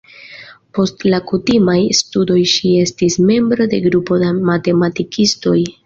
[0.77, 5.59] Post la kutimaj studoj ŝi estis membro de grupo da matematikistoj.